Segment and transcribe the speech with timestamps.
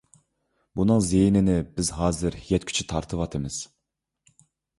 [0.79, 3.61] بۇنىڭ زىيىنىنى بىز ھازىر يەتكۈچە تارتىۋاتىمىز.